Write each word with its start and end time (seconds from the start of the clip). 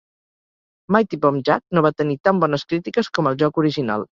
"Mighty 0.95 1.19
Bomb 1.25 1.37
Jack" 1.49 1.77
no 1.79 1.85
va 1.87 1.93
tenir 1.99 2.17
tan 2.29 2.43
bones 2.45 2.67
crítiques 2.73 3.13
com 3.19 3.31
el 3.35 3.39
joc 3.45 3.63
original. 3.65 4.09